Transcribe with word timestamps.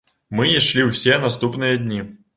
Мы 0.37 0.47
ішлі 0.53 0.87
ўсе 0.87 1.19
наступныя 1.29 1.81
дні. 1.87 2.01